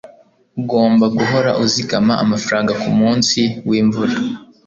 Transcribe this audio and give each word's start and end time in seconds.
Ugomba 0.59 1.05
guhora 1.17 1.51
uzigama 1.63 2.13
amafaranga 2.23 2.71
kumunsi 2.81 3.39
wimvura. 3.67 4.15